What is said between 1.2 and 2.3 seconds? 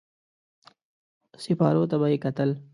سېپارو ته به يې